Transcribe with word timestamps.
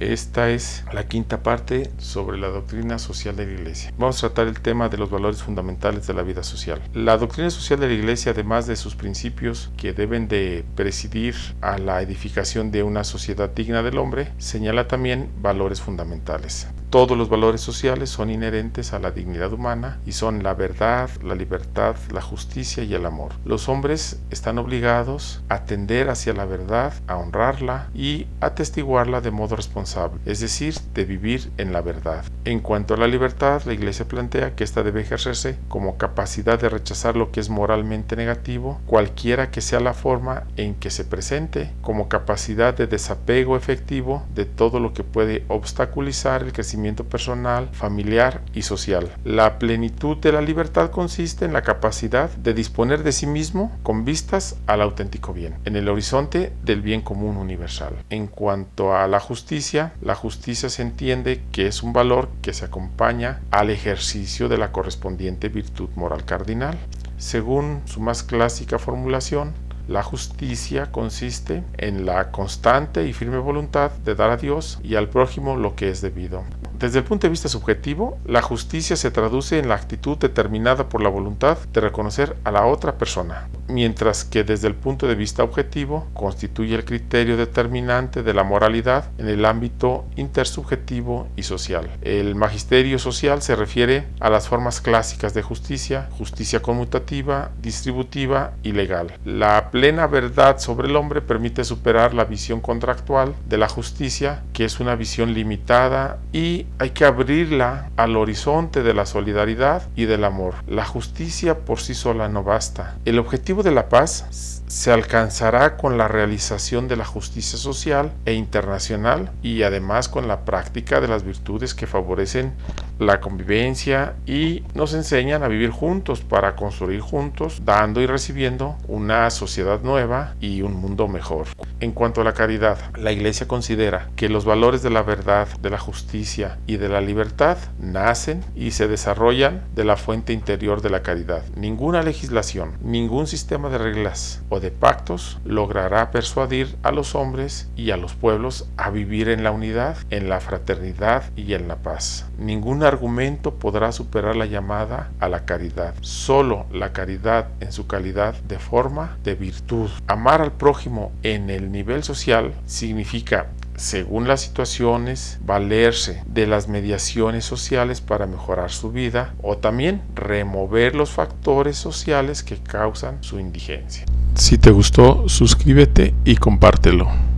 Esta 0.00 0.48
es 0.48 0.82
la 0.94 1.06
quinta 1.08 1.42
parte 1.42 1.90
sobre 1.98 2.38
la 2.38 2.48
doctrina 2.48 2.98
social 2.98 3.36
de 3.36 3.44
la 3.44 3.52
Iglesia. 3.52 3.92
Vamos 3.98 4.16
a 4.24 4.28
tratar 4.28 4.46
el 4.46 4.58
tema 4.58 4.88
de 4.88 4.96
los 4.96 5.10
valores 5.10 5.42
fundamentales 5.42 6.06
de 6.06 6.14
la 6.14 6.22
vida 6.22 6.42
social. 6.42 6.80
La 6.94 7.18
doctrina 7.18 7.50
social 7.50 7.78
de 7.80 7.88
la 7.88 7.92
Iglesia, 7.92 8.32
además 8.32 8.66
de 8.66 8.76
sus 8.76 8.94
principios 8.94 9.70
que 9.76 9.92
deben 9.92 10.26
de 10.26 10.64
presidir 10.74 11.34
a 11.60 11.76
la 11.76 12.00
edificación 12.00 12.70
de 12.70 12.82
una 12.82 13.04
sociedad 13.04 13.50
digna 13.50 13.82
del 13.82 13.98
hombre, 13.98 14.32
señala 14.38 14.88
también 14.88 15.28
valores 15.42 15.82
fundamentales. 15.82 16.66
Todos 16.88 17.16
los 17.16 17.28
valores 17.28 17.60
sociales 17.60 18.10
son 18.10 18.30
inherentes 18.30 18.92
a 18.92 18.98
la 18.98 19.12
dignidad 19.12 19.52
humana 19.52 20.00
y 20.06 20.12
son 20.12 20.42
la 20.42 20.54
verdad, 20.54 21.08
la 21.22 21.36
libertad, 21.36 21.94
la 22.10 22.20
justicia 22.20 22.82
y 22.82 22.94
el 22.94 23.06
amor. 23.06 23.34
Los 23.44 23.68
hombres 23.68 24.18
están 24.30 24.58
obligados 24.58 25.40
a 25.48 25.66
tender 25.66 26.10
hacia 26.10 26.32
la 26.32 26.46
verdad, 26.46 26.94
a 27.06 27.16
honrarla 27.16 27.90
y 27.94 28.26
a 28.40 28.50
de 28.50 29.30
modo 29.30 29.54
responsable, 29.54 29.89
es 30.24 30.40
decir, 30.40 30.74
de 30.94 31.04
vivir 31.04 31.50
en 31.56 31.72
la 31.72 31.80
verdad. 31.80 32.24
En 32.44 32.60
cuanto 32.60 32.94
a 32.94 32.96
la 32.96 33.06
libertad, 33.06 33.62
la 33.66 33.72
Iglesia 33.72 34.06
plantea 34.06 34.54
que 34.54 34.64
ésta 34.64 34.82
debe 34.82 35.00
ejercerse 35.00 35.56
como 35.68 35.96
capacidad 35.96 36.60
de 36.60 36.68
rechazar 36.68 37.16
lo 37.16 37.32
que 37.32 37.40
es 37.40 37.50
moralmente 37.50 38.16
negativo, 38.16 38.80
cualquiera 38.86 39.50
que 39.50 39.60
sea 39.60 39.80
la 39.80 39.94
forma 39.94 40.44
en 40.56 40.74
que 40.74 40.90
se 40.90 41.04
presente, 41.04 41.72
como 41.82 42.08
capacidad 42.08 42.72
de 42.74 42.86
desapego 42.86 43.56
efectivo 43.56 44.22
de 44.34 44.44
todo 44.44 44.80
lo 44.80 44.94
que 44.94 45.04
puede 45.04 45.44
obstaculizar 45.48 46.42
el 46.42 46.52
crecimiento 46.52 47.04
personal, 47.04 47.68
familiar 47.72 48.42
y 48.54 48.62
social. 48.62 49.10
La 49.24 49.58
plenitud 49.58 50.16
de 50.18 50.32
la 50.32 50.40
libertad 50.40 50.90
consiste 50.90 51.44
en 51.44 51.52
la 51.52 51.62
capacidad 51.62 52.30
de 52.30 52.54
disponer 52.54 53.02
de 53.02 53.12
sí 53.12 53.26
mismo 53.26 53.76
con 53.82 54.04
vistas 54.04 54.56
al 54.66 54.82
auténtico 54.82 55.32
bien, 55.32 55.56
en 55.64 55.76
el 55.76 55.88
horizonte 55.88 56.52
del 56.62 56.80
bien 56.80 57.00
común 57.00 57.36
universal. 57.36 57.94
En 58.08 58.26
cuanto 58.26 58.94
a 58.94 59.06
la 59.08 59.20
justicia, 59.20 59.79
la 60.00 60.14
justicia 60.14 60.68
se 60.68 60.82
entiende 60.82 61.42
que 61.52 61.66
es 61.66 61.82
un 61.82 61.92
valor 61.92 62.28
que 62.42 62.52
se 62.52 62.64
acompaña 62.64 63.40
al 63.50 63.70
ejercicio 63.70 64.48
de 64.48 64.58
la 64.58 64.72
correspondiente 64.72 65.48
virtud 65.48 65.90
moral 65.96 66.24
cardinal. 66.24 66.76
Según 67.18 67.82
su 67.84 68.00
más 68.00 68.22
clásica 68.22 68.78
formulación, 68.78 69.52
la 69.88 70.02
justicia 70.02 70.92
consiste 70.92 71.64
en 71.76 72.06
la 72.06 72.30
constante 72.30 73.06
y 73.06 73.12
firme 73.12 73.38
voluntad 73.38 73.90
de 74.04 74.14
dar 74.14 74.30
a 74.30 74.36
Dios 74.36 74.78
y 74.84 74.94
al 74.94 75.08
prójimo 75.08 75.56
lo 75.56 75.74
que 75.74 75.90
es 75.90 76.00
debido. 76.00 76.44
Desde 76.78 77.00
el 77.00 77.04
punto 77.04 77.26
de 77.26 77.30
vista 77.30 77.48
subjetivo, 77.48 78.16
la 78.24 78.40
justicia 78.40 78.96
se 78.96 79.10
traduce 79.10 79.58
en 79.58 79.68
la 79.68 79.74
actitud 79.74 80.16
determinada 80.16 80.88
por 80.88 81.02
la 81.02 81.10
voluntad 81.10 81.58
de 81.74 81.80
reconocer 81.82 82.36
a 82.44 82.50
la 82.50 82.64
otra 82.64 82.96
persona, 82.96 83.48
mientras 83.72 84.24
que 84.24 84.44
desde 84.44 84.68
el 84.68 84.74
punto 84.74 85.06
de 85.06 85.14
vista 85.14 85.42
objetivo 85.42 86.08
constituye 86.12 86.74
el 86.74 86.84
criterio 86.84 87.36
determinante 87.36 88.22
de 88.22 88.34
la 88.34 88.44
moralidad 88.44 89.10
en 89.18 89.28
el 89.28 89.44
ámbito 89.44 90.04
intersubjetivo 90.16 91.28
y 91.36 91.42
social. 91.42 91.90
El 92.02 92.34
magisterio 92.34 92.98
social 92.98 93.42
se 93.42 93.56
refiere 93.56 94.06
a 94.20 94.30
las 94.30 94.48
formas 94.48 94.80
clásicas 94.80 95.34
de 95.34 95.42
justicia, 95.42 96.08
justicia 96.18 96.60
conmutativa, 96.60 97.50
distributiva 97.62 98.52
y 98.62 98.72
legal. 98.72 99.12
La 99.24 99.70
plena 99.70 100.06
verdad 100.06 100.58
sobre 100.58 100.88
el 100.88 100.96
hombre 100.96 101.20
permite 101.20 101.64
superar 101.64 102.14
la 102.14 102.24
visión 102.24 102.60
contractual 102.60 103.34
de 103.48 103.58
la 103.58 103.68
justicia, 103.68 104.42
que 104.52 104.64
es 104.64 104.80
una 104.80 104.96
visión 104.96 105.34
limitada 105.34 106.18
y 106.32 106.66
hay 106.78 106.90
que 106.90 107.04
abrirla 107.04 107.90
al 107.96 108.16
horizonte 108.16 108.82
de 108.82 108.94
la 108.94 109.06
solidaridad 109.06 109.82
y 109.96 110.04
del 110.04 110.24
amor. 110.24 110.54
La 110.66 110.84
justicia 110.84 111.60
por 111.60 111.80
sí 111.80 111.94
sola 111.94 112.28
no 112.28 112.42
basta. 112.42 112.96
El 113.04 113.18
objetivo 113.18 113.59
de 113.62 113.70
la 113.70 113.88
paz 113.88 114.62
se 114.66 114.92
alcanzará 114.92 115.76
con 115.76 115.98
la 115.98 116.08
realización 116.08 116.88
de 116.88 116.96
la 116.96 117.04
justicia 117.04 117.58
social 117.58 118.12
e 118.24 118.34
internacional 118.34 119.32
y 119.42 119.62
además 119.62 120.08
con 120.08 120.28
la 120.28 120.44
práctica 120.44 121.00
de 121.00 121.08
las 121.08 121.24
virtudes 121.24 121.74
que 121.74 121.86
favorecen 121.86 122.54
la 123.00 123.20
convivencia 123.20 124.14
y 124.26 124.62
nos 124.74 124.94
enseñan 124.94 125.42
a 125.42 125.48
vivir 125.48 125.70
juntos 125.70 126.20
para 126.20 126.54
construir 126.54 127.00
juntos, 127.00 127.62
dando 127.64 128.00
y 128.00 128.06
recibiendo 128.06 128.76
una 128.86 129.30
sociedad 129.30 129.80
nueva 129.80 130.34
y 130.38 130.62
un 130.62 130.74
mundo 130.74 131.08
mejor. 131.08 131.46
En 131.80 131.92
cuanto 131.92 132.20
a 132.20 132.24
la 132.24 132.34
caridad, 132.34 132.78
la 132.96 133.10
Iglesia 133.10 133.48
considera 133.48 134.10
que 134.16 134.28
los 134.28 134.44
valores 134.44 134.82
de 134.82 134.90
la 134.90 135.02
verdad, 135.02 135.48
de 135.62 135.70
la 135.70 135.78
justicia 135.78 136.58
y 136.66 136.76
de 136.76 136.90
la 136.90 137.00
libertad 137.00 137.56
nacen 137.80 138.44
y 138.54 138.72
se 138.72 138.86
desarrollan 138.86 139.64
de 139.74 139.84
la 139.84 139.96
fuente 139.96 140.34
interior 140.34 140.82
de 140.82 140.90
la 140.90 141.02
caridad. 141.02 141.42
Ninguna 141.56 142.02
legislación, 142.02 142.72
ningún 142.82 143.26
sistema 143.26 143.70
de 143.70 143.78
reglas 143.78 144.42
o 144.50 144.60
de 144.60 144.70
pactos 144.70 145.40
logrará 145.44 146.10
persuadir 146.10 146.76
a 146.82 146.92
los 146.92 147.14
hombres 147.14 147.70
y 147.76 147.92
a 147.92 147.96
los 147.96 148.12
pueblos 148.12 148.68
a 148.76 148.90
vivir 148.90 149.30
en 149.30 149.42
la 149.42 149.52
unidad, 149.52 149.96
en 150.10 150.28
la 150.28 150.40
fraternidad 150.40 151.24
y 151.34 151.54
en 151.54 151.66
la 151.66 151.76
paz. 151.76 152.26
Ningún 152.36 152.82
argumento 152.90 153.54
podrá 153.54 153.92
superar 153.92 154.36
la 154.36 154.46
llamada 154.46 155.10
a 155.20 155.28
la 155.28 155.44
caridad. 155.44 155.94
Solo 156.00 156.66
la 156.72 156.92
caridad 156.92 157.48
en 157.60 157.72
su 157.72 157.86
calidad 157.86 158.34
de 158.42 158.58
forma 158.58 159.16
de 159.24 159.34
virtud. 159.34 159.90
Amar 160.06 160.42
al 160.42 160.52
prójimo 160.52 161.12
en 161.22 161.50
el 161.50 161.72
nivel 161.72 162.02
social 162.02 162.52
significa 162.66 163.48
según 163.76 164.28
las 164.28 164.42
situaciones, 164.42 165.38
valerse 165.42 166.22
de 166.26 166.46
las 166.46 166.68
mediaciones 166.68 167.46
sociales 167.46 168.02
para 168.02 168.26
mejorar 168.26 168.70
su 168.70 168.92
vida 168.92 169.34
o 169.42 169.56
también 169.56 170.02
remover 170.14 170.94
los 170.94 171.10
factores 171.10 171.78
sociales 171.78 172.42
que 172.42 172.58
causan 172.58 173.22
su 173.22 173.40
indigencia. 173.40 174.04
Si 174.34 174.58
te 174.58 174.70
gustó, 174.70 175.28
suscríbete 175.30 176.14
y 176.24 176.36
compártelo. 176.36 177.29